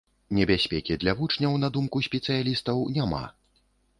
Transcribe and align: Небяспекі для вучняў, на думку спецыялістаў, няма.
Небяспекі 0.35 0.95
для 1.03 1.13
вучняў, 1.19 1.53
на 1.65 1.69
думку 1.77 2.01
спецыялістаў, 2.09 2.77
няма. 2.99 3.23